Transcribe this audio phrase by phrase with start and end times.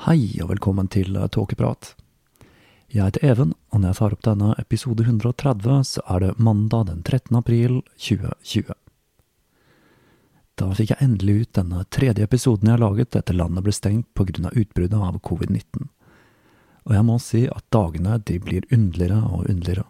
[0.00, 1.90] Hei og velkommen til Tåkeprat.
[2.88, 6.86] Jeg heter Even, og når jeg tar opp denne episode 130, så er det mandag
[6.88, 7.36] den 13.
[7.36, 8.72] april 2020.
[10.56, 14.22] Da fikk jeg endelig ut denne tredje episoden jeg har laget etter landet ble stengt
[14.22, 15.90] av utbruddet av covid-19.
[16.88, 19.84] Og jeg må si at dagene de blir underligere og underligere.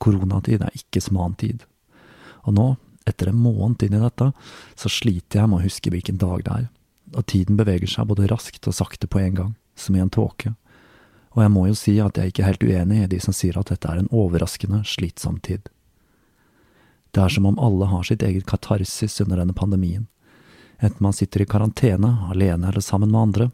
[0.00, 1.68] Koronatid er ikke som annen tid.
[2.48, 2.66] Og nå,
[3.04, 4.30] etter en måned inn i dette,
[4.72, 6.66] så sliter jeg med å huske hvilken dag det er
[7.14, 10.54] og tiden beveger seg både raskt og sakte på en gang, som i en tåke,
[11.36, 13.58] og jeg må jo si at jeg ikke er helt uenig i de som sier
[13.60, 15.68] at dette er en overraskende slitsom tid.
[17.12, 20.06] Det er som om alle har sitt eget katarsis under denne pandemien,
[20.80, 23.50] enten man sitter i karantene, alene eller sammen med andre,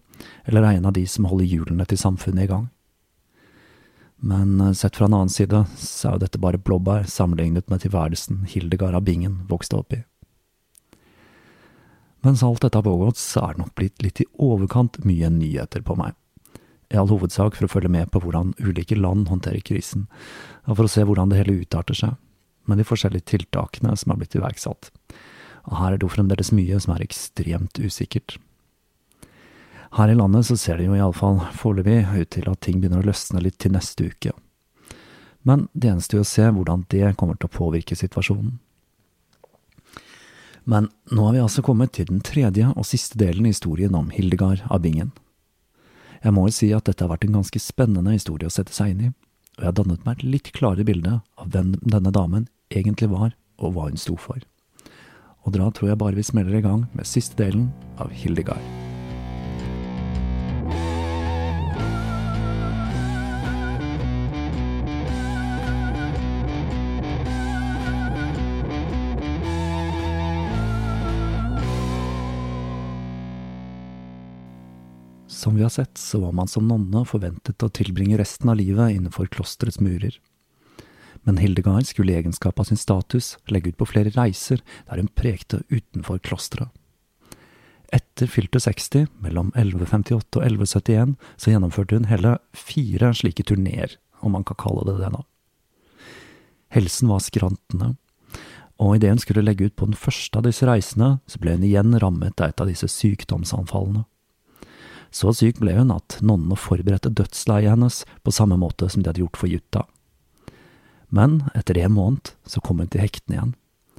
[0.46, 2.70] eller er en av de som holder hjulene til samfunnet i gang.
[4.22, 7.82] Men eh, sett fra en annen side, så er jo dette bare blåbær sammenlignet med
[7.82, 10.02] tilværelsen Hildegard av Bingen vokste opp i.
[12.22, 15.82] Mens alt dette har pågått, så er det nok blitt litt i overkant mye nyheter
[15.82, 16.14] på meg.
[16.92, 20.06] I all hovedsak for å følge med på hvordan ulike land håndterer krisen,
[20.68, 22.14] og for å se hvordan det hele utarter seg,
[22.68, 24.92] med de forskjellige tiltakene som er blitt iverksatt.
[25.66, 28.36] Og her er det jo fremdeles mye som er ekstremt usikkert.
[29.92, 33.10] Her i landet så ser det jo iallfall foreløpig ut til at ting begynner å
[33.10, 34.32] løsne litt til neste uke.
[35.42, 38.60] Men det eneste er å se hvordan det kommer til å påvirke situasjonen.
[40.64, 44.12] Men nå har vi altså kommet til den tredje og siste delen i historien om
[44.14, 45.10] Hildegard av Bingen.
[46.22, 48.92] Jeg må jo si at dette har vært en ganske spennende historie å sette seg
[48.92, 49.10] inn i,
[49.58, 53.34] og jeg har dannet meg et litt klarere bilde av hvem denne damen egentlig var,
[53.58, 54.38] og hva hun sto for.
[55.42, 58.81] Og da tror jeg bare vi smeller i gang med siste delen av Hildegard.
[75.42, 78.92] Som vi har sett, så var man som nonne forventet å tilbringe resten av livet
[78.94, 80.14] innenfor klosterets murer.
[81.26, 85.10] Men Hildegard skulle i egenskap av sin status legge ut på flere reiser der hun
[85.18, 86.70] prekte utenfor klosteret.
[87.92, 94.38] Etter fylte 60, mellom 1158 og 1171, så gjennomførte hun hele fire slike turneer, om
[94.38, 95.24] man kan kalle det det nå.
[96.72, 97.90] Helsen var skrantende,
[98.78, 101.66] og idet hun skulle legge ut på den første av disse reisene, så ble hun
[101.66, 104.06] igjen rammet av et av disse sykdomsanfallene.
[105.12, 109.20] Så syk ble hun at nonnene forberedte dødsleiet hennes på samme måte som de hadde
[109.20, 109.84] gjort for Jutta.
[111.12, 113.54] Men etter en måned så kom hun til hektene igjen,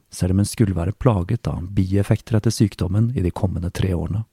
[0.09, 4.23] selv om hun skulle være plaget av bieffekter etter sykdommen i de kommende tre årene.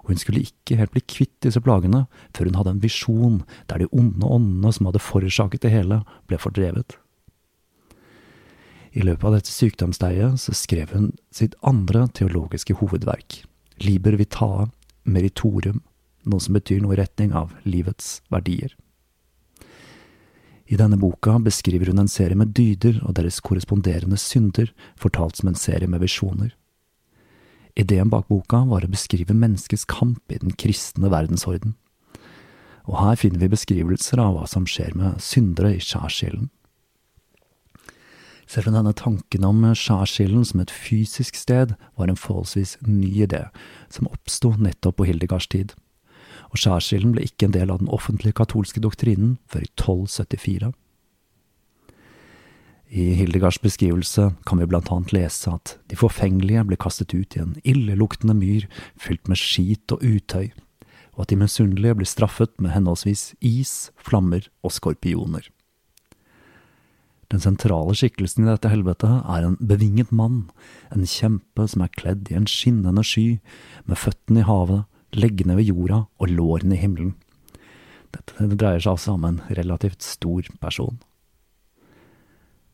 [0.00, 3.84] Og hun skulle ikke helt bli kvitt disse plagene før hun hadde en visjon der
[3.84, 6.96] de onde åndene som hadde forårsaket det hele, ble fordrevet.
[8.96, 13.42] I løpet av dette sykdomsleiet så skrev hun sitt andre teologiske hovedverk,
[13.84, 14.70] Liber Vitae
[15.04, 15.82] Meritorium,
[16.30, 18.74] noe som betyr noe i retning av livets verdier.
[20.68, 24.68] I denne boka beskriver hun en serie med dyder og deres korresponderende synder,
[25.00, 26.52] fortalt som en serie med visjoner.
[27.78, 31.76] Ideen bak boka var å beskrive menneskets kamp i den kristne verdensorden.
[32.88, 36.50] Og her finner vi beskrivelser av hva som skjer med syndere i skjærsilden.
[38.48, 43.46] Selv om denne tanken om skjærsilden som et fysisk sted var en forholdsvis ny idé,
[43.92, 45.74] som oppsto nettopp på Hildegards tid.
[46.52, 50.72] Og skjærsilden ble ikke en del av den offentlige katolske doktrinen før i 1274.
[52.88, 57.42] I Hildegards beskrivelse kan vi blant annet lese at de forfengelige ble kastet ut i
[57.42, 58.64] en illeluktende myr
[58.96, 60.48] fylt med skit og utøy,
[61.12, 65.50] og at de misunnelige ble straffet med henholdsvis is, flammer og skorpioner.
[67.28, 70.46] Den sentrale skikkelsen i dette helvetet er en bevinget mann,
[70.88, 73.36] en kjempe som er kledd i en skinnende sky,
[73.84, 77.14] med føttene i havet, leggene ved jorda og lårene i himmelen.
[78.14, 81.00] Dette dreier seg altså om en relativt stor person.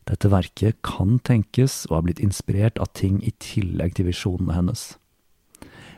[0.05, 4.87] Dette verket kan tenkes å ha blitt inspirert av ting i tillegg til visjonene hennes.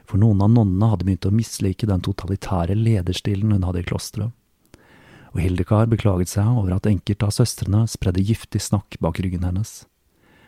[0.08, 4.32] For noen av nonnene hadde begynt å mislike den totalitære lederstilen hun hadde i klosteret
[5.38, 9.84] og Hildekar beklaget seg over at enkelte av søstrene spredde giftig snakk bak ryggen hennes,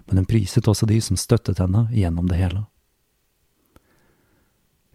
[0.10, 2.64] men hun priset også de som støttet henne gjennom det hele.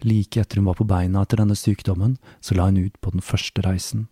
[0.03, 3.23] Like etter hun var på beina etter denne sykdommen, så la hun ut på den
[3.23, 4.07] første reisen.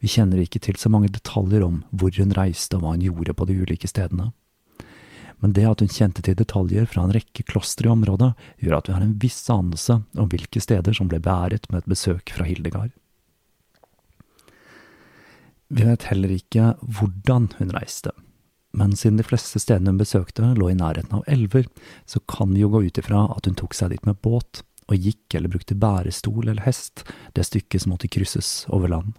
[0.00, 3.36] Vi kjenner ikke til så mange detaljer om hvor hun reiste og hva hun gjorde
[3.36, 4.30] på de ulike stedene.
[5.40, 8.88] Men det at hun kjente til detaljer fra en rekke klostre i området, gjør at
[8.88, 12.48] vi har en viss anelse om hvilke steder som ble beæret med et besøk fra
[12.48, 12.92] Hildegard.
[15.70, 18.12] Vi vet heller ikke hvordan hun reiste,
[18.72, 21.66] men siden de fleste stedene hun besøkte lå i nærheten av elver,
[22.06, 24.98] så kan vi jo gå ut ifra at hun tok seg dit med båt, og
[24.98, 27.04] gikk eller brukte bærestol eller hest
[27.36, 29.14] det stykket som måtte krysses over land.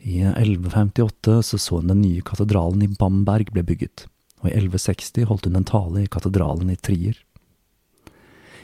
[0.00, 4.06] I 1158 så så hun den nye katedralen i Bamberg ble bygget,
[4.40, 7.18] og i 1160 holdt hun en tale i katedralen i Trier.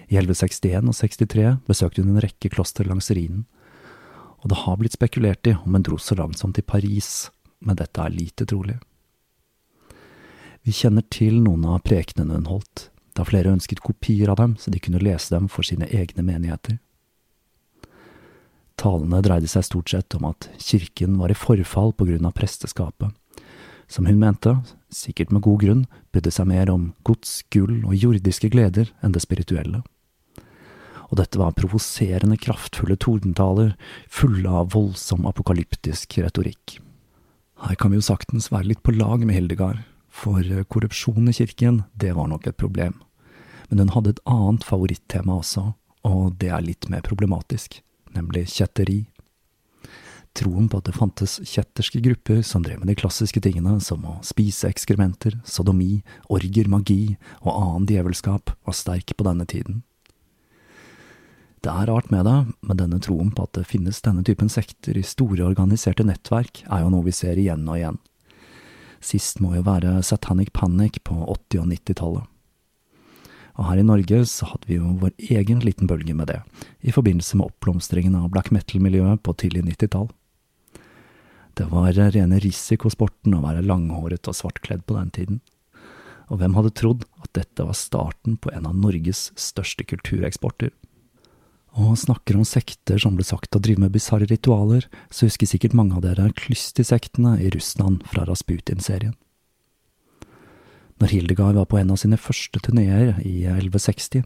[0.06, 3.44] I 1161 og 63 besøkte hun en rekke kloster langs Rhinen,
[4.40, 7.28] og det har blitt spekulert i om hun dro så langt som til Paris,
[7.60, 8.76] men dette er lite trolig.
[10.66, 14.72] Vi kjenner til noen av prekenene hun holdt, da flere ønsket kopier av dem så
[14.74, 16.80] de kunne lese dem for sine egne menigheter.
[18.76, 23.14] Talene dreide seg stort sett om at kirken var i forfall på grunn av presteskapet,
[23.88, 24.58] som hun mente,
[24.92, 29.22] sikkert med god grunn, brydde seg mer om gods, gull og jordiske gleder enn det
[29.24, 29.84] spirituelle
[31.10, 33.74] og dette var provoserende kraftfulle tordentaler,
[34.10, 36.80] fulle av voldsom apokalyptisk retorikk.
[37.56, 39.80] Her kan vi jo saktens være litt på lag med Hildegard,
[40.12, 42.98] for korrupsjon i kirken, det var nok et problem.
[43.70, 45.70] Men hun hadde et annet favorittema også,
[46.06, 47.80] og det er litt mer problematisk,
[48.14, 49.06] nemlig kjetteri.
[50.36, 54.18] Troen på at det fantes kjetterske grupper som drev med de klassiske tingene som å
[54.26, 59.80] spise ekskrementer, sodomi, orger, magi og annen djevelskap, var sterk på denne tiden.
[61.66, 64.94] Det er rart med det, men denne troen på at det finnes denne typen sekter
[64.94, 67.98] i store organiserte nettverk, er jo noe vi ser igjen og igjen.
[69.02, 72.30] Sist må jo være Satanic Panic på 80- og 90-tallet.
[73.56, 76.38] Og her i Norge så hadde vi jo vår egen liten bølge med det,
[76.86, 80.12] i forbindelse med oppblomstringen av black metal-miljøet på tidlig 90-tall.
[81.58, 85.44] Det var rene risikosporten å være langhåret og svartkledd på den tiden.
[86.30, 90.70] Og hvem hadde trodd at dette var starten på en av Norges største kultureksporter?
[91.76, 95.76] Og snakker om sekter som ble sagt å drive med bisarre ritualer, så husker sikkert
[95.76, 99.14] mange av dere Klysti-sektene i Russland fra Rasputin-serien.
[100.96, 104.22] Når Hildegard var på en av sine første turneer i 1160,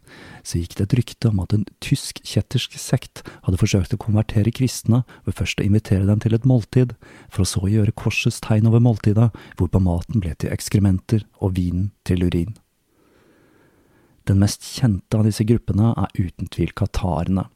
[0.47, 5.03] så gikk det et rykte om at en tysk-kjettersk sekt hadde forsøkt å konvertere kristne
[5.27, 6.95] ved først å invitere dem til et måltid,
[7.27, 11.91] for å så gjøre korsets tegn over måltidet, hvorpå maten ble til ekskrementer og vinen
[12.07, 12.55] til urin.
[14.31, 17.49] Den mest kjente av disse gruppene er uten tvil katarene,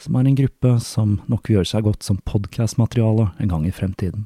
[0.00, 3.72] som er en gruppe som nok vil gjøre seg godt som podkastmateriale en gang i
[3.74, 4.22] fremtiden.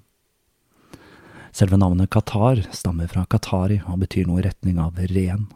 [1.50, 5.48] Selve navnet Qatar stammer fra Qatari og betyr noe i retning av ren.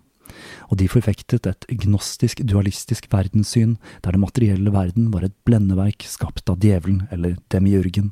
[0.72, 6.50] Og de forfektet et gnostisk, dualistisk verdenssyn der den materielle verden var et blendeverk skapt
[6.50, 8.10] av djevelen eller demiurgen.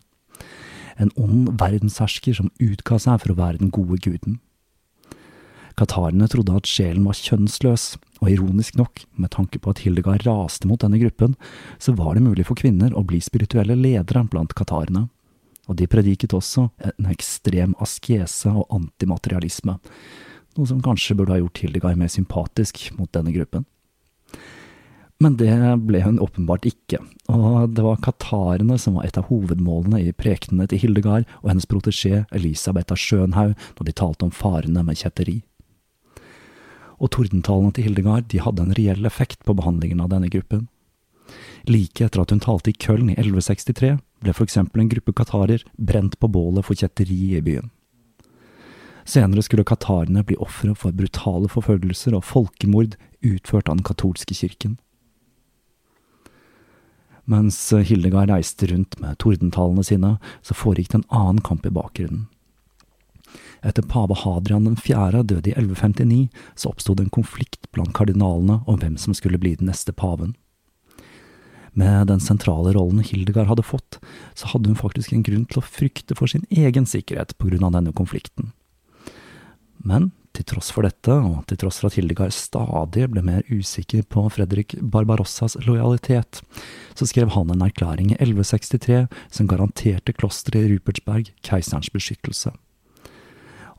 [0.95, 4.39] En ond verdenshersker som utga seg for å være den gode guden.
[5.75, 10.69] Qatarene trodde at sjelen var kjønnsløs, og ironisk nok, med tanke på at Hildegard raste
[10.71, 11.35] mot denne gruppen,
[11.83, 15.09] så var det mulig for kvinner å bli spirituelle ledere blant qatarene.
[15.71, 19.77] Og de prediket også en ekstrem askese og antimaterialisme,
[20.57, 23.67] noe som kanskje burde ha gjort Hildegard mer sympatisk mot denne gruppen.
[25.23, 25.55] Men det
[25.87, 26.99] ble hun åpenbart ikke,
[27.31, 31.69] og det var katarene som var et av hovedmålene i prekenene til Hildegard og hennes
[31.71, 35.39] protesjé Elisabeth av Schönhaug når de talte om farene med kjetteri
[37.03, 40.69] og tordentalene til Hildegard de hadde en reell effekt på behandlingen av denne gruppen.
[41.67, 45.65] Like etter at hun talte i Köln i 1163, ble for eksempel en gruppe qatarer
[45.79, 47.71] brent på bålet for kjetteri i byen.
[49.09, 52.95] Senere skulle qatarene bli ofre for brutale forfølgelser og folkemord
[53.27, 54.77] utført av den katolske kirken.
[57.27, 62.27] Mens Hildegard reiste rundt med tordentalene sine, så foregikk det en annen kamp i bakgrunnen.
[63.63, 65.23] Etter pave Hadrian 4.
[65.23, 69.71] døde i 1159, så oppstod en konflikt blant kardinalene om hvem som skulle bli den
[69.71, 70.35] neste paven.
[71.73, 74.01] Med den sentrale rollen Hildegard hadde fått,
[74.35, 77.65] så hadde hun faktisk en grunn til å frykte for sin egen sikkerhet på grunn
[77.65, 78.51] av denne konflikten.
[79.79, 84.05] Men til tross for dette, og til tross for at Hildegard stadig ble mer usikker
[84.11, 86.43] på Fredrik Barbarossas lojalitet,
[86.99, 92.53] så skrev han en erklæring i 1163 som garanterte klosteret i Rupertsberg keiserens beskyttelse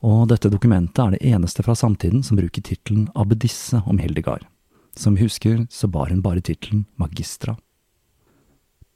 [0.04, 4.44] og dette dokumentet er det eneste fra samtiden som bruker tittelen abbedisse om Hildegard.
[4.96, 7.56] Som vi husker, så bar hun bare tittelen magistra.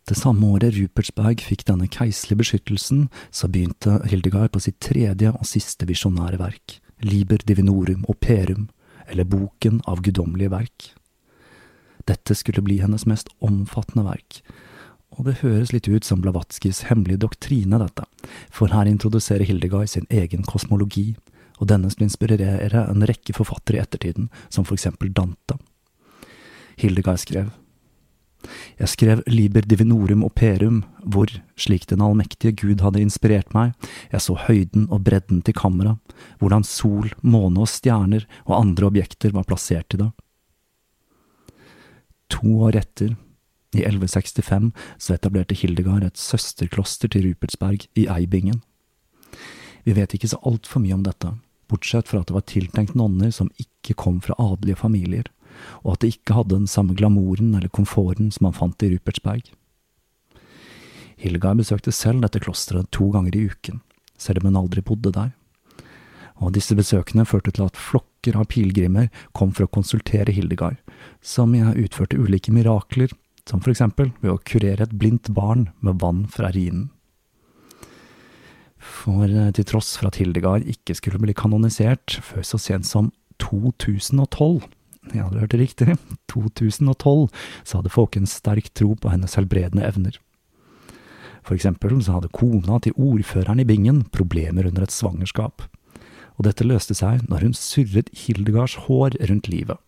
[0.09, 5.49] Det samme året Rupertsberg fikk denne keiserlige beskyttelsen, så begynte Hildegard på sitt tredje og
[5.49, 8.69] siste visjonære verk, Liber divinorum operum,
[9.09, 10.89] eller Boken av guddommelige verk.
[12.09, 14.41] Dette skulle bli hennes mest omfattende verk,
[15.19, 18.05] og det høres litt ut som Blavatskijs hemmelige doktrine, dette,
[18.55, 21.17] for her introduserer Hildegard sin egen kosmologi,
[21.59, 25.59] og denne skal inspirere en rekke forfattere i ettertiden, som for eksempel Dante.
[26.79, 27.51] Hildegard skrev
[28.79, 31.27] Jeg skrev Liber divinorum operum, hvor,
[31.59, 33.75] slik den allmektige Gud hadde inspirert meg,
[34.13, 35.99] jeg så høyden og bredden til kammeret,
[36.39, 40.13] hvordan sol, måne og stjerner og andre objekter var plassert i det.
[42.39, 43.17] To år etter
[43.77, 48.63] i 1165 så etablerte Hildegard et søsterkloster til Rupertsberg i Eibingen.
[49.85, 51.35] Vi vet ikke så altfor mye om dette,
[51.69, 55.29] bortsett fra at det var tiltenkt nonner som ikke kom fra adelige familier,
[55.85, 59.53] og at det ikke hadde den samme glamouren eller komforten som man fant i Rupertsberg.
[61.19, 63.83] Hildegard besøkte selv dette klosteret to ganger i uken,
[64.17, 65.33] selv om hun aldri bodde der.
[66.39, 70.79] Og disse besøkene førte til at flokker av pilegrimer kom for å konsultere Hildegard,
[71.21, 73.11] som utførte ulike mirakler
[73.49, 76.91] som eksempel ved å kurere et blindt barn med vann fra rinen.
[78.79, 83.11] For eh, til tross for at Hildegard ikke skulle bli kanonisert før så sent som
[83.43, 84.63] 2012,
[85.15, 85.97] ja, du hørte riktig,
[86.33, 87.29] 2012,
[87.65, 90.19] så hadde folk en sterk tro på hennes helbredende evner.
[91.47, 95.65] For eksempel så hadde kona til ordføreren i Bingen problemer under et svangerskap,
[96.37, 99.79] og dette løste seg når hun surret Hildegards hår rundt livet.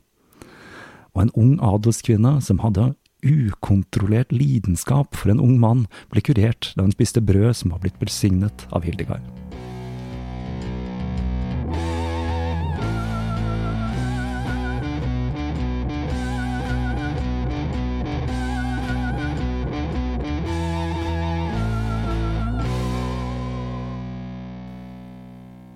[1.14, 2.92] Og en ung adelskvinne som hadde
[3.26, 8.00] ukontrollert lidenskap for en ung mann ble kurert da hun spiste brød som var blitt
[8.00, 9.24] velsignet av Hildegard.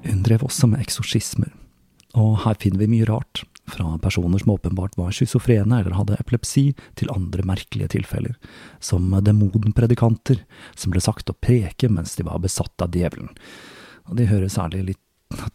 [0.05, 1.51] Hun drev også med eksorsismer,
[2.17, 6.73] og her finner vi mye rart fra personer som åpenbart var schizofrene eller hadde epilepsi,
[6.99, 8.37] til andre merkelige tilfeller,
[8.81, 10.43] som demonpredikanter
[10.77, 13.33] som ble sagt å preke mens de var besatt av djevelen.
[14.11, 15.03] Og de høres særlig litt,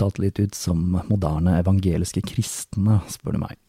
[0.02, 3.60] tatt litt ut som moderne evangeliske kristne, spør du meg.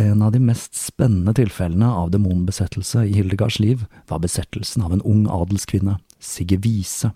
[0.00, 5.04] En av de mest spennende tilfellene av demonbesettelse i Hildegards liv var besettelsen av en
[5.04, 7.12] ung adelskvinne, Sigge Wiese,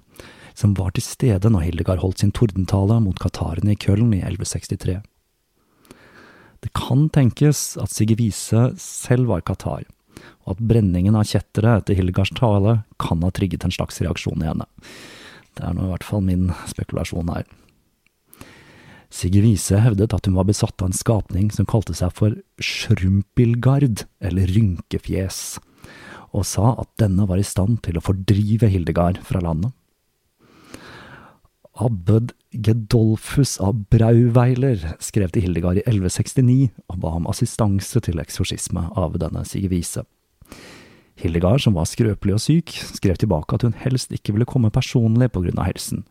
[0.52, 4.98] som var til stede når Hildegard holdt sin tordentale mot katarene i Köln i 1163.
[6.64, 9.86] Det kan tenkes at Sigge Wiese selv var Qatar,
[10.46, 14.50] og at brenningen av kjetteret etter Hildegards tale kan ha trigget en slags reaksjon i
[14.50, 14.66] henne.
[15.54, 17.46] Det er nå i hvert fall min spekulasjon her.
[19.08, 24.04] Sigge Wiese hevdet at hun var besatt av en skapning som kalte seg for Schrumpilgard,
[24.20, 25.58] eller Rynkefjes,
[26.36, 29.72] og sa at denne var i stand til å fordrive Hildegard fra landet.
[31.78, 38.88] Abbed Gedolfus av Brauweiler skrev til Hildegard i 1169 og ba om assistanse til eksorsisme
[38.98, 40.02] av denne Sigge Wiese.
[41.18, 45.30] Hildegard, som var skrøpelig og syk, skrev tilbake at hun helst ikke ville komme personlig
[45.34, 46.04] av helsen,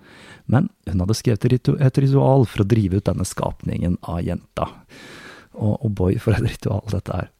[0.51, 4.67] men hun hadde skrevet et ritual for å drive ut denne skapningen av jenta.
[5.55, 7.31] Og, og boy, for et ritual dette er.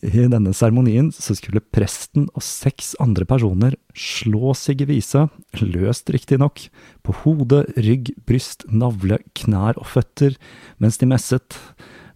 [0.00, 5.26] I denne seremonien så skulle presten og seks andre personer slå Sigge Vise,
[5.60, 6.62] løst riktignok,
[7.04, 10.38] på hode, rygg, bryst, navle, knær og føtter,
[10.80, 11.58] mens de messet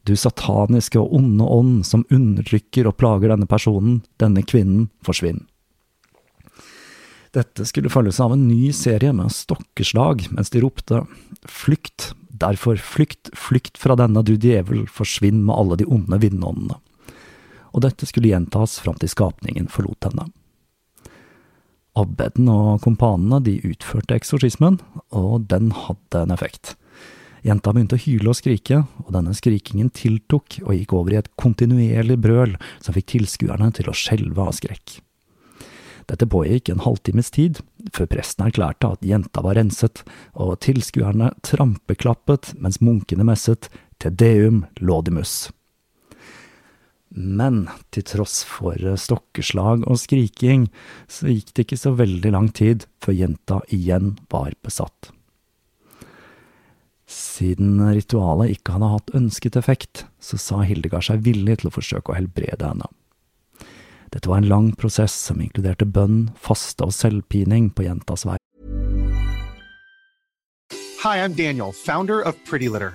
[0.08, 5.44] du sataniske og onde ånd som undertrykker og plager denne personen, denne kvinnen, forsvinn.
[7.34, 11.02] Dette skulle følges av en ny serie med stokkeslag mens de ropte
[11.50, 16.80] flykt, derfor flykt, flykt fra denne du djevel, forsvinn med alle de onde vindåndene.
[17.74, 20.28] Og dette skulle gjentas fram til skapningen forlot henne.
[21.94, 24.80] Abbeden og kompanene de utførte eksorsismen,
[25.14, 26.74] og den hadde en effekt.
[27.44, 31.30] Jenta begynte å hyle og skrike, og denne skrikingen tiltok og gikk over i et
[31.38, 34.96] kontinuerlig brøl som fikk tilskuerne til å skjelve av skrekk.
[36.08, 37.60] Dette pågikk en halvtimes tid,
[37.96, 40.02] før presten erklærte at jenta var renset,
[40.36, 43.70] og tilskuerne trampeklappet mens munkene messet
[44.02, 45.52] Te deum laudimus.
[47.14, 50.66] Men til tross for stokkeslag og skriking,
[51.06, 55.12] så gikk det ikke så veldig lang tid før jenta igjen var besatt.
[57.06, 62.10] Siden ritualet ikke hadde hatt ønsket effekt, så sa Hildegard seg villig til å forsøke
[62.10, 62.90] å helbrede henne.
[64.10, 68.38] Dette var en lang prosess som inkluderte bønn, faste og selvpining på jentas vei.
[71.04, 72.94] Hi, I'm Daniel, founder of Pretty Litter.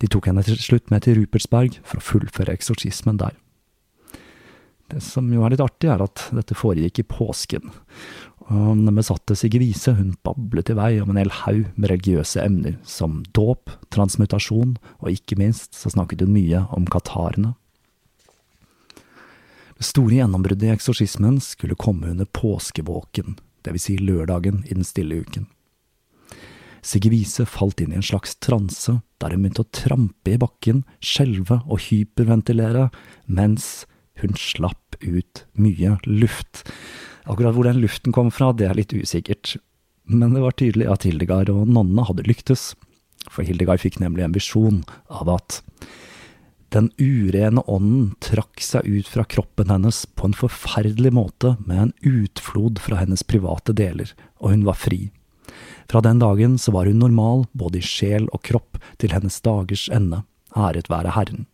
[0.00, 3.36] De tok henne til slutt med til Rupertsberg for å fullføre eksorsismen der.
[4.92, 7.72] Det som jo er litt artig, er at dette foregikk i påsken.
[8.46, 12.76] Og den besatte Sigrise hun bablet i vei om en hel haug med religiøse emner,
[12.86, 17.56] som dåp, transmutasjon, og ikke minst så snakket hun mye om katarene.
[19.76, 23.34] Det store gjennombruddet i eksorsismen skulle komme under påskevåken,
[23.66, 25.50] vil si lørdagen i den stille uken.
[26.84, 30.84] Sigge Wiese falt inn i en slags transe, der hun begynte å trampe i bakken,
[31.00, 32.88] skjelve og hyperventilere,
[33.26, 33.86] mens
[34.20, 36.64] hun slapp ut mye luft.
[37.26, 39.56] Akkurat hvor den luften kom fra, det er litt usikkert,
[40.06, 42.74] men det var tydelig at Hildegard og Nonna hadde lyktes,
[43.26, 45.62] for Hildegard fikk nemlig en visjon av at
[46.74, 51.92] den urene ånden trakk seg ut fra kroppen hennes på en forferdelig måte med en
[52.06, 54.12] utflod fra hennes private deler,
[54.42, 55.08] og hun var fri.
[55.90, 59.86] Fra den dagen så var hun normal både i sjel og kropp til hennes dagers
[59.92, 60.24] ende,
[60.56, 61.46] æret være Herren.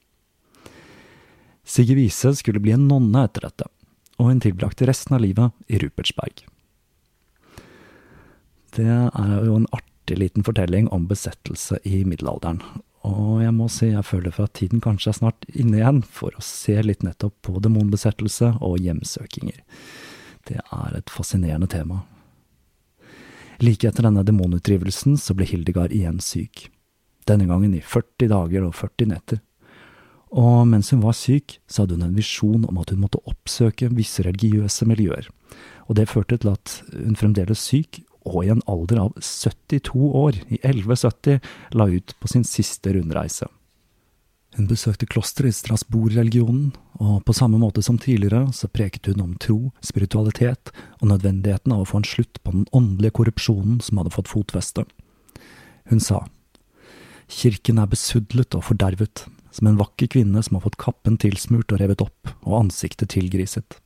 [1.65, 3.69] Sigge Wiese skulle bli en nonne etter dette,
[4.19, 6.45] og hun tilbrakte resten av livet i Rupertsberg.
[8.73, 12.63] Det er jo en artig liten fortelling om besettelse i middelalderen,
[13.07, 16.35] og jeg må si jeg føler for at tiden kanskje er snart inne igjen for
[16.35, 19.61] å se litt nettopp på demonbesettelse og hjemsøkinger.
[20.49, 22.03] Det er et fascinerende tema,
[23.63, 26.67] Like etter denne demonutdrivelsen så ble Hildegard igjen syk.
[27.31, 29.39] Denne gangen i 40 dager og 40 netter.
[30.33, 33.93] Og mens hun var syk, så hadde hun en visjon om at hun måtte oppsøke
[33.95, 35.29] visse religiøse miljøer,
[35.87, 40.39] og det førte til at hun fremdeles syk, og i en alder av 72 år,
[40.49, 41.39] i 1170,
[41.77, 43.47] la ut på sin siste rundreise.
[44.53, 49.37] Hun besøkte klosteret i Strasbourg-religionen, og på samme måte som tidligere så preket hun om
[49.41, 54.13] tro, spiritualitet og nødvendigheten av å få en slutt på den åndelige korrupsjonen som hadde
[54.13, 54.85] fått fotfeste.
[55.89, 56.27] Hun sa,
[57.33, 59.25] Kirken er besudlet og fordervet,
[59.57, 63.79] som en vakker kvinne som har fått kappen tilsmurt og revet opp og ansiktet tilgriset.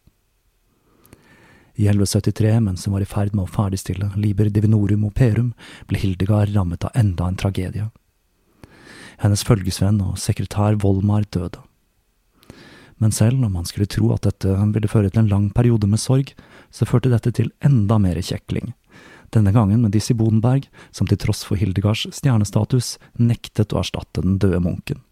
[1.77, 5.53] I 1173, mens hun var i ferd med å ferdigstille Liber Divinorum Operum,
[5.87, 7.87] ble Hildegard rammet av enda en tragedie.
[9.23, 11.63] Hennes følgesvenn og sekretær Volmar døde.
[13.01, 16.01] Men selv om man skulle tro at dette ville føre til en lang periode med
[16.01, 16.33] sorg,
[16.73, 18.73] så førte dette til enda mer kjekling.
[19.35, 24.39] Denne gangen med Dizzie Bodenberg, som til tross for Hildegards stjernestatus nektet å erstatte den
[24.41, 25.03] døde munken.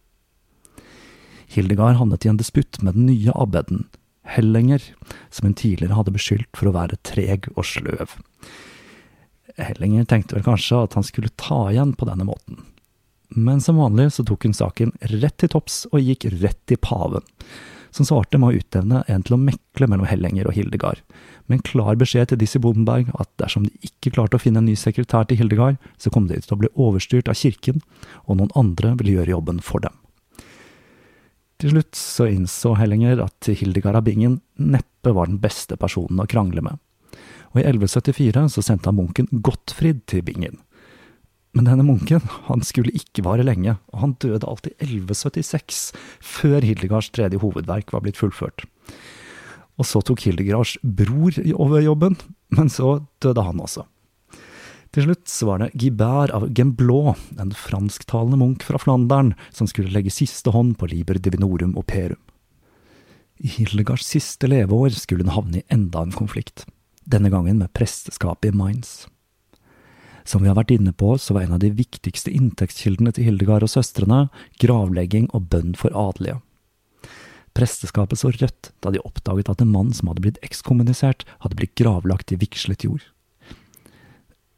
[1.51, 3.85] Hildegard havnet i en disputt med den nye abbeden,
[4.25, 4.81] Hellenger,
[5.29, 8.17] som hun tidligere hadde beskyldt for å være treg og sløv.
[9.61, 12.63] Hellenger tenkte vel kanskje at han skulle ta igjen på denne måten.
[13.35, 17.25] Men som vanlig så tok hun saken rett til topps og gikk rett til paven,
[17.95, 21.03] som svarte med å utnevne en til å mekle mellom Hellenger og Hildegard,
[21.47, 24.69] med en klar beskjed til Dizzie Bodenberg at dersom de ikke klarte å finne en
[24.71, 27.83] ny sekretær til Hildegard, så kom de til å bli overstyrt av kirken,
[28.25, 29.99] og noen andre ville gjøre jobben for dem.
[31.63, 36.29] Til slutt så innså Hellinger at Hildegard av Bingen neppe var den beste personen å
[36.31, 36.79] krangle med,
[37.55, 40.59] og i 1174 så sendte han munken Gottfrid til Bingen.
[41.55, 46.67] Men denne munken, han skulle ikke vare lenge, og han døde alt i 1176, før
[46.67, 48.67] Hildegards tredje hovedverk var blitt fullført.
[49.79, 52.19] Og så tok Hildegards bror over jobben,
[52.55, 53.87] men så døde han også.
[54.95, 59.95] Til slutt så var det Guibert av Gemblot, en fransktalende munk fra Flandern, som skulle
[59.95, 62.21] legge siste hånd på Liber Divinorum Operum.
[63.43, 66.69] I Hildegards siste leveår skulle hun havne i enda en konflikt,
[67.03, 69.05] denne gangen med presteskapet i Mainz.
[70.25, 73.67] Som vi har vært inne på, så var en av de viktigste inntektskildene til Hildegard
[73.67, 74.27] og søstrene
[74.63, 76.41] gravlegging og bønn for adelige.
[77.55, 81.77] Presteskapet så rødt da de oppdaget at en mann som hadde blitt ekskommunisert, hadde blitt
[81.79, 83.05] gravlagt i vigslet jord.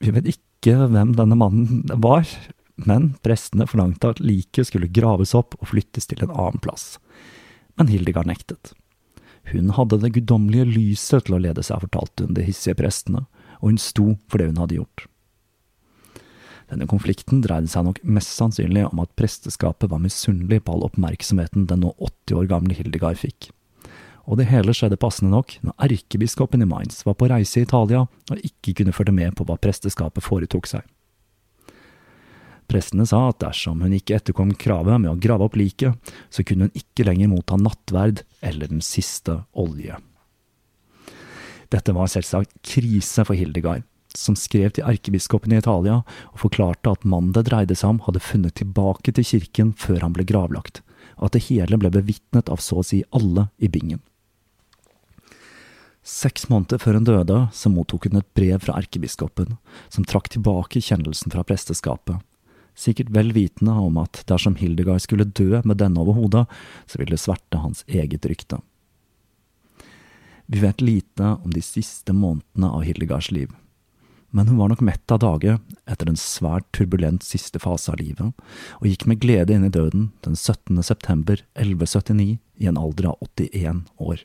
[0.00, 2.24] Vi vet ikke hvem denne mannen var,
[2.76, 6.96] men prestene forlangte at liket skulle graves opp og flyttes til en annen plass.
[7.76, 8.72] Men Hildegard nektet.
[9.52, 13.26] Hun hadde det guddommelige lyset til å lede seg, fortalte hun de hissige prestene,
[13.60, 15.06] og hun sto for det hun hadde gjort.
[16.66, 21.68] Denne konflikten dreide seg nok mest sannsynlig om at presteskapet var misunnelig på all oppmerksomheten
[21.70, 23.52] den nå 80 år gamle Hildegard fikk
[24.26, 28.02] og det hele skjedde passende nok når erkebiskopen i Mainz var på reise i Italia
[28.06, 30.82] og ikke kunne følge med på hva presteskapet foretok seg.
[32.66, 35.94] Prestene sa at dersom hun ikke etterkom kravet med å grave opp liket,
[36.34, 39.94] så kunne hun ikke lenger motta nattverd eller den siste olje.
[41.70, 43.86] Dette var selvsagt krise for Hildegard,
[44.18, 46.00] som skrev til erkebiskopen i Italia
[46.32, 50.16] og forklarte at mannen det dreide seg om, hadde funnet tilbake til kirken før han
[50.16, 50.82] ble gravlagt,
[51.16, 54.02] og at det hele ble bevitnet av så å si alle i bingen.
[56.06, 59.56] Seks måneder før hun døde, så mottok hun et brev fra erkebiskopen,
[59.90, 62.22] som trakk tilbake kjennelsen fra presteskapet,
[62.78, 66.44] sikkert vel vitende om at dersom Hildegard skulle dø med denne over hodet,
[66.86, 68.60] så ville det sverte hans eget rykte.
[70.46, 73.50] Vi vet lite om de siste månedene av Hildegards liv,
[74.30, 75.58] men hun var nok mett av dage
[75.88, 78.32] etter en svært turbulent siste fase av livet,
[78.80, 80.82] og gikk med glede inn i døden den 17.
[80.82, 84.24] september 1179 i en alder av 81 år.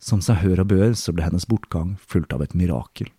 [0.00, 3.10] Som seg hør og bør, så ble hennes bortgang fulgt av et mirakel.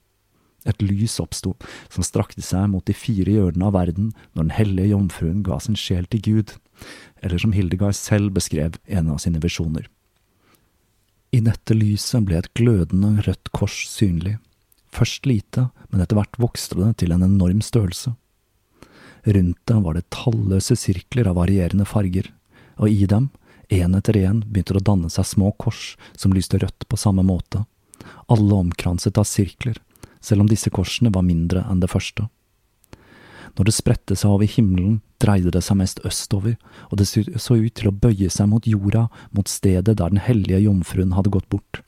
[0.65, 1.55] Et lys oppsto,
[1.89, 5.77] som strakte seg mot de fire hjørnene av verden når den hellige jomfruen ga sin
[5.77, 6.53] sjel til Gud,
[7.21, 9.87] eller som Hildegard selv beskrev en av sine visjoner.
[11.31, 14.35] I dette lyset ble et glødende rødt kors synlig,
[14.95, 18.15] først lite, men etter hvert vokste det til en enorm størrelse.
[19.25, 22.31] Rundt det var det talløse sirkler av varierende farger,
[22.81, 23.29] og i dem
[23.71, 27.23] Én etter én begynte det å danne seg små kors som lyste rødt på samme
[27.23, 27.63] måte,
[28.27, 29.77] alle omkranset av sirkler,
[30.19, 32.27] selv om disse korsene var mindre enn det første.
[33.55, 36.57] Når det spredte seg over himmelen, dreide det seg mest østover,
[36.91, 40.59] og det så ut til å bøye seg mot jorda, mot stedet der den hellige
[40.65, 41.81] jomfruen hadde gått bort,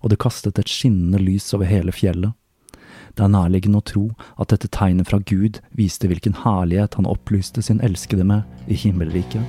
[0.00, 2.32] og det kastet et skinnende lys over hele fjellet.
[3.16, 4.02] Det er nærliggende å tro
[4.36, 9.40] at dette tegnet fra Gud viste hvilken herlighet han opplyste sin elskede med i himmelriket.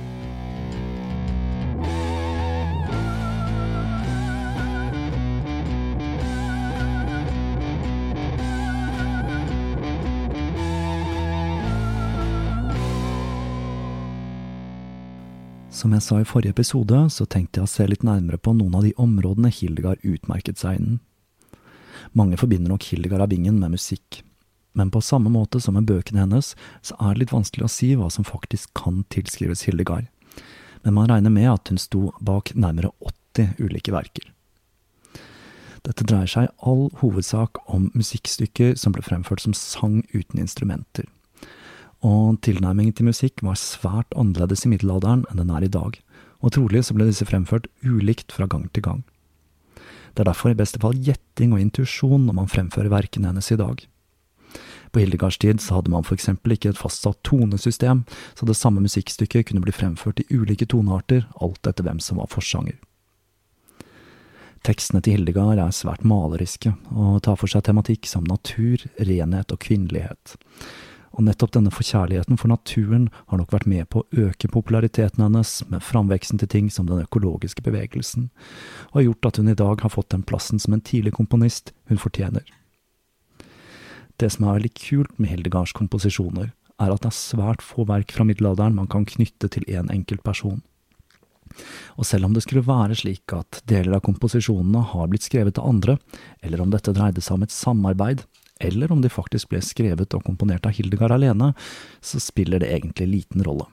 [15.78, 18.80] Som jeg sa i forrige episode, så tenkte jeg å se litt nærmere på noen
[18.80, 20.98] av de områdene Hildegard utmerket seg innen.
[22.16, 24.22] Mange forbinder nok Hildegard av Bingen med musikk,
[24.78, 27.92] men på samme måte som med bøkene hennes, så er det litt vanskelig å si
[27.98, 30.08] hva som faktisk kan tilskrives Hildegard,
[30.84, 34.30] men man regner med at hun sto bak nærmere 80 ulike verker.
[35.86, 41.06] Dette dreier seg i all hovedsak om musikkstykker som ble fremført som sang uten instrumenter.
[42.04, 45.98] Og tilnærmingen til musikk var svært annerledes i middelalderen enn den er i dag,
[46.44, 49.00] og trolig så ble disse fremført ulikt fra gang til gang.
[50.14, 53.58] Det er derfor i beste fall gjetting og intuisjon når man fremfører verkene hennes i
[53.60, 53.84] dag.
[54.90, 58.80] På Hildegards tid så hadde man for eksempel ikke et fastsatt tonesystem, så det samme
[58.84, 62.78] musikkstykket kunne bli fremført i ulike tonearter, alt etter hvem som var forsanger.
[64.66, 69.60] Tekstene til Hildegard er svært maleriske, og tar for seg tematikk som natur, renhet og
[69.62, 70.34] kvinnelighet.
[71.18, 75.56] Og nettopp denne forkjærligheten for naturen har nok vært med på å øke populariteten hennes
[75.66, 78.28] med framveksten til ting som den økologiske bevegelsen,
[78.92, 81.74] og har gjort at hun i dag har fått den plassen som en tidlig komponist
[81.90, 82.46] hun fortjener.
[84.18, 88.14] Det som er veldig kult med Hildegards komposisjoner, er at det er svært få verk
[88.14, 90.62] fra middelalderen man kan knytte til én en enkelt person.
[91.98, 95.66] Og selv om det skulle være slik at deler av komposisjonene har blitt skrevet av
[95.66, 95.96] andre,
[96.44, 98.22] eller om dette dreide seg om et samarbeid,
[98.58, 101.52] eller om de faktisk ble skrevet og komponert av Hildegard alene,
[102.00, 103.68] så spiller det egentlig liten rolle.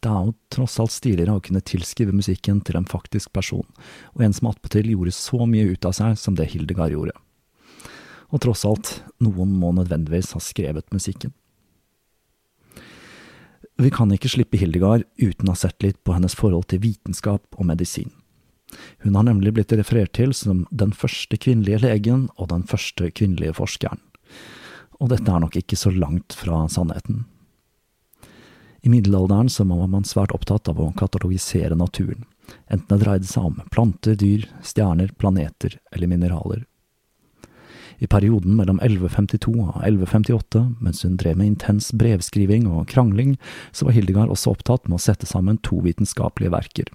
[0.00, 3.66] Det er jo tross alt stiligere å kunne tilskrive musikken til en faktisk person,
[4.14, 7.16] og en som attpåtil gjorde så mye ut av seg som det Hildegard gjorde.
[8.30, 11.34] Og tross alt, noen må nødvendigvis ha skrevet musikken.
[13.80, 17.44] Vi kan ikke slippe Hildegard uten å ha sett litt på hennes forhold til vitenskap
[17.56, 18.12] og medisin.
[19.02, 23.56] Hun har nemlig blitt referert til som den første kvinnelige legen og den første kvinnelige
[23.58, 24.00] forskeren.
[25.00, 27.24] Og dette er nok ikke så langt fra sannheten.
[28.80, 32.24] I middelalderen så var man svært opptatt av å katalogisere naturen,
[32.72, 36.64] enten det dreide seg om planter, dyr, stjerner, planeter eller mineraler.
[38.00, 43.34] I perioden mellom 1152 og 1158, mens hun drev med intens brevskriving og krangling,
[43.76, 46.88] så var Hildegard også opptatt med å sette sammen to vitenskapelige verker,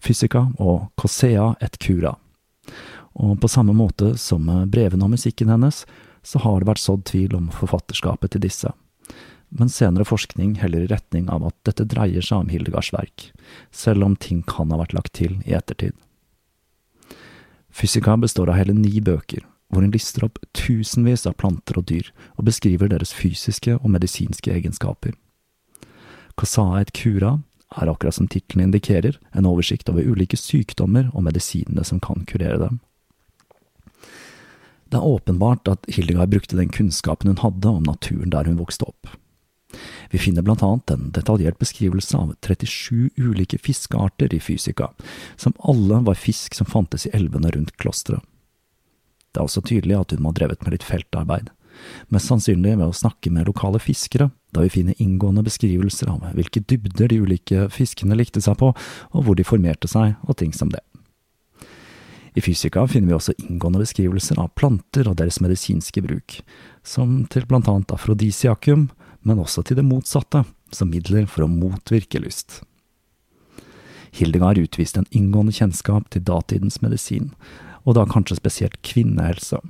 [0.00, 2.14] Fysica og Cosea et cura.
[3.20, 5.82] Og på samme måte som brevene og musikken hennes,
[6.28, 8.72] så har det vært sådd tvil om forfatterskapet til disse.
[9.48, 13.30] Men senere forskning heller i retning av at dette dreier seg om Hildegards verk,
[13.72, 15.96] selv om ting kan ha vært lagt til i ettertid.
[17.72, 22.10] Fysica består av hele ni bøker, hvor hun lister opp tusenvis av planter og dyr
[22.36, 25.14] og beskriver deres fysiske og medisinske egenskaper.
[26.38, 27.38] Kasaa et cura
[27.76, 32.60] er akkurat som tittelen indikerer, en oversikt over ulike sykdommer og medisinene som kan kurere
[32.60, 32.80] dem.
[34.88, 38.88] Det er åpenbart at Hildegard brukte den kunnskapen hun hadde om naturen der hun vokste
[38.88, 39.10] opp.
[40.10, 44.88] Vi finner blant annet en detaljert beskrivelse av 37 ulike fiskearter i Fysika,
[45.36, 48.24] som alle var fisk som fantes i elvene rundt klosteret.
[49.28, 51.50] Det er også tydelig at hun må ha drevet med litt feltarbeid,
[52.08, 56.64] mest sannsynlig ved å snakke med lokale fiskere, da vi finner inngående beskrivelser av hvilke
[56.64, 60.72] dybder de ulike fiskene likte seg på, og hvor de formerte seg, og ting som
[60.72, 60.80] det.
[62.34, 66.40] I Fysika finner vi også inngående beskrivelser av planter og deres medisinske bruk,
[66.84, 68.88] som til blant annet afrodisiakum,
[69.26, 72.60] men også til det motsatte, som midler for å motvirke lyst.
[74.14, 77.32] Hildegard utviste en inngående kjennskap til datidens medisin,
[77.84, 79.60] og da kanskje spesielt kvinnehelse,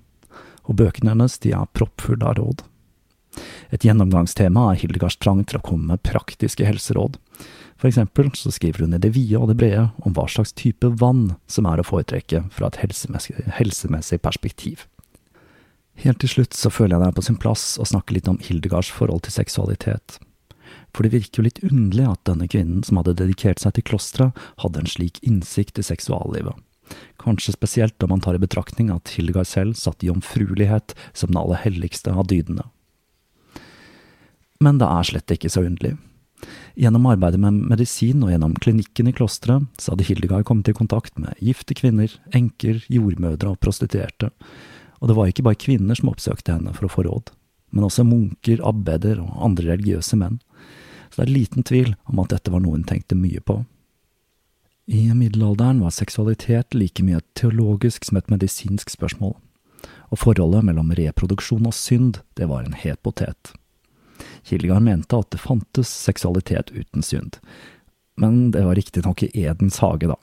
[0.68, 2.64] og bøkene hennes de er proppfulle av råd.
[3.70, 7.18] Et gjennomgangstema er Hildegards trang til å komme med praktiske helseråd.
[7.78, 10.88] For eksempel så skriver hun i det vide og det brede om hva slags type
[11.00, 14.86] vann som er å foretrekke fra et helsemessig, helsemessig perspektiv.
[15.98, 18.38] Helt til slutt så føler jeg det er på sin plass å snakke litt om
[18.42, 20.18] Hildegards forhold til seksualitet.
[20.94, 24.46] For det virker jo litt underlig at denne kvinnen som hadde dedikert seg til klosteret,
[24.62, 26.58] hadde en slik innsikt i seksuallivet
[27.18, 31.60] kanskje spesielt om man tar i betraktning at Hildegard selv satt jomfruelighet som den aller
[31.64, 32.64] helligste av dydene.
[34.64, 35.96] Men det er slett ikke så underlig.
[36.78, 41.16] Gjennom arbeidet med medisin og gjennom klinikken i klosteret, så hadde Hildegard kommet i kontakt
[41.18, 44.30] med gifte kvinner, enker, jordmødre og prostituerte,
[44.98, 47.32] og det var ikke bare kvinner som oppsøkte henne for å få råd,
[47.74, 50.38] men også munker, abbeder og andre religiøse menn,
[51.10, 53.62] så det er liten tvil om at dette var noe hun tenkte mye på.
[54.88, 59.34] I middelalderen var seksualitet like mye et teologisk som et medisinsk spørsmål,
[60.08, 63.52] og forholdet mellom reproduksjon og synd, det var en het potet.
[64.46, 67.38] Hildegard mente at det fantes seksualitet uten synd,
[68.18, 70.16] men det var riktignok i Edens hage, da,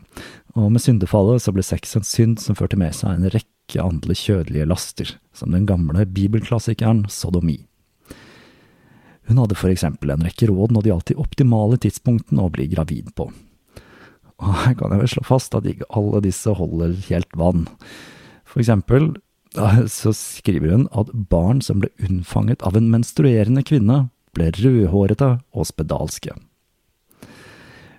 [0.56, 4.17] og med syndefallet så ble sex en synd som førte med seg en rekke andre
[4.17, 7.62] kjødelige laster, som den gamle bibelklassikeren sodomi.
[9.25, 12.67] Hun hadde for eksempel en rekke råd når det gjaldt de optimale tidspunktene å bli
[12.75, 13.30] gravid på,
[14.43, 17.63] og her kan jeg vel slå fast at ikke alle disse holder helt vann.
[18.43, 19.13] For eksempel
[19.91, 25.68] så skriver hun at barn som ble unnfanget av en menstruerende kvinne, ble rødhårete og
[25.70, 26.36] spedalske.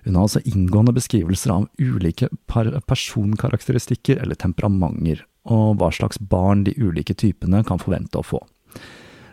[0.05, 6.75] Hun har altså inngående beskrivelser av ulike personkarakteristikker eller temperamenter, og hva slags barn de
[6.79, 8.39] ulike typene kan forvente å få.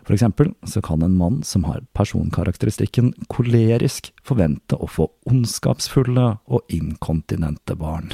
[0.04, 6.74] For eksempel så kan en mann som har personkarakteristikken kolerisk, forvente å få ondskapsfulle og
[6.74, 8.12] inkontinente barn.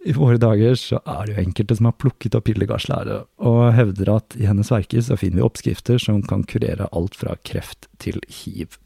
[0.00, 3.60] I våre dager så er det jo enkelte som har plukket opp Hildegards lære, og
[3.76, 7.90] hevder at i hennes verker så finner vi oppskrifter som kan kurere alt fra kreft
[8.00, 8.78] til hiv.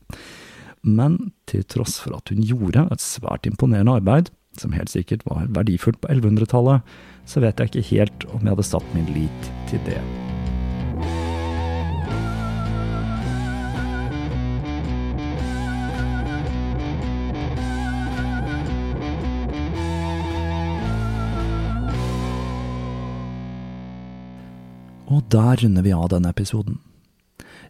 [0.83, 5.47] Men til tross for at hun gjorde et svært imponerende arbeid, som helt sikkert var
[5.55, 6.83] verdifullt på 1100-tallet,
[7.27, 10.03] så vet jeg ikke helt om jeg hadde satt min lit til det.
[25.07, 26.79] Og der runder vi av denne episoden.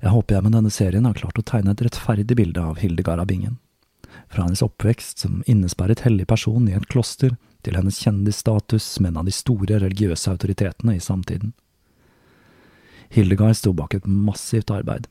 [0.03, 3.23] Jeg håper jeg med denne serien har klart å tegne et rettferdig bilde av Hildegard
[3.23, 3.59] av Bingen.
[4.31, 9.23] Fra hennes oppvekst som innesperret hellig person i et kloster, til hennes kjendisstatus med en
[9.23, 11.55] av de store religiøse autoritetene i samtiden.
[13.15, 15.09] Hildegard sto bak et massivt arbeid.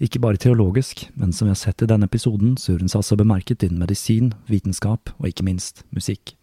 [0.00, 3.02] Ikke bare teologisk, men som vi har sett i denne episoden, så gjorde hun seg
[3.02, 6.37] altså bemerket innen medisin, vitenskap og ikke minst musikk.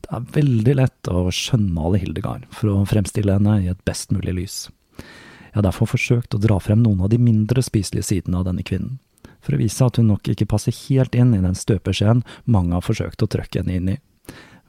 [0.00, 4.34] Det er veldig lett å skjønnmale Hildegard for å fremstille henne i et best mulig
[4.36, 4.56] lys.
[4.98, 8.64] Jeg har derfor forsøkt å dra frem noen av de mindre spiselige sidene av denne
[8.66, 8.98] kvinnen,
[9.42, 12.86] for å vise at hun nok ikke passer helt inn i den støpeskjeen mange har
[12.86, 13.96] forsøkt å trøkke henne inn i,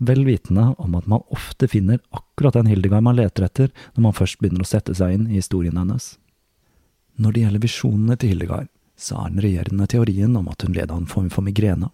[0.02, 4.17] vel vitende om at man ofte finner akkurat den Hildegard man leter etter når man
[4.17, 6.15] først begynner å sette seg inn i historien hennes.
[7.22, 10.89] Når det gjelder visjonene til Hildegard, så er den regjerende teorien om at hun led
[10.89, 11.91] av en form for migrene.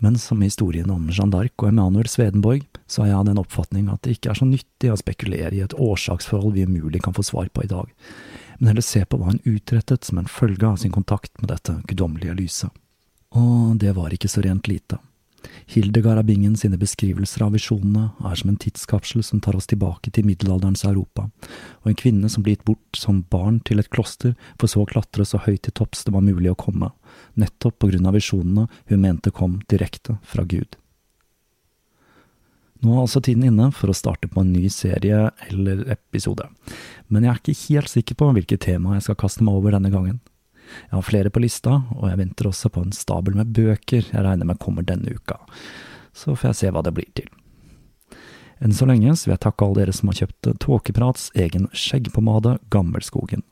[0.00, 4.00] Men som historien om Jeanne d'Arc og Emanuel Svedenborg, så har jeg den oppfatning at
[4.02, 7.50] det ikke er så nyttig å spekulere i et årsaksforhold vi umulig kan få svar
[7.52, 7.90] på i dag,
[8.58, 11.76] men heller se på hva hun utrettet som en følge av sin kontakt med dette
[11.84, 12.80] guddommelige lyset.
[13.36, 14.98] Og det var ikke så rent lite.
[15.70, 20.10] Hildegard av Bingen sine beskrivelser av visjonene er som en tidskapsel som tar oss tilbake
[20.10, 21.28] til middelalderens Europa,
[21.82, 24.90] og en kvinne som blir gitt bort som barn til et kloster, for så å
[24.90, 26.92] klatre så høyt til topps det var mulig å komme,
[27.38, 30.76] nettopp på grunn av visjonene hun mente kom direkte fra Gud.
[32.80, 36.48] Nå er altså tiden inne for å starte på en ny serie eller episode,
[37.08, 39.92] men jeg er ikke helt sikker på hvilket tema jeg skal kaste meg over denne
[39.92, 40.20] gangen.
[40.88, 44.24] Jeg har flere på lista, og jeg venter også på en stabel med bøker jeg
[44.24, 45.38] regner med kommer denne uka,
[46.12, 47.30] så får jeg se hva det blir til.
[48.60, 52.58] Enn så lenge så vil jeg takke alle dere som har kjøpt Tåkeprats egen skjeggpomade
[52.72, 53.44] Gammelskogen.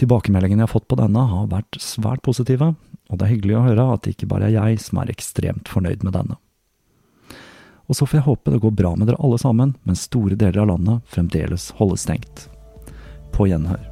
[0.00, 2.72] Tilbakemeldingene jeg har fått på denne har vært svært positive,
[3.12, 5.70] og det er hyggelig å høre at det ikke bare er jeg som er ekstremt
[5.70, 6.40] fornøyd med denne.
[7.90, 10.64] Og så får jeg håpe det går bra med dere alle sammen, mens store deler
[10.64, 12.46] av landet fremdeles holdes stengt.
[13.36, 13.91] På gjenhør.